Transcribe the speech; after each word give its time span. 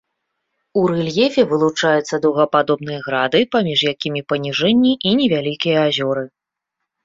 У 0.79 0.85
рэльефе 0.91 1.43
вылучаюцца 1.51 2.15
дугападобныя 2.23 2.99
грады, 3.07 3.39
паміж 3.59 3.79
якімі 3.95 4.21
паніжэнні 4.33 4.91
і 4.99 5.09
невялікія 5.23 5.89
азёры. 5.95 6.23